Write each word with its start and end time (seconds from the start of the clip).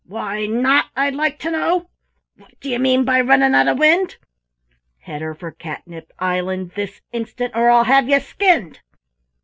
Why 0.07 0.47
not, 0.47 0.87
I'd 0.95 1.13
like 1.13 1.37
to 1.41 1.51
know? 1.51 1.87
What 2.35 2.59
d'ye 2.59 2.79
mean 2.79 3.05
by 3.05 3.21
running 3.21 3.53
out 3.53 3.67
o' 3.67 3.75
wind? 3.75 4.15
Head 5.01 5.21
her 5.21 5.35
for 5.35 5.51
Catnip 5.51 6.11
Island 6.17 6.71
this 6.75 7.01
instant, 7.11 7.55
or 7.55 7.69
I'll 7.69 7.83
have 7.83 8.09
ye 8.09 8.17
skinned!" 8.19 8.79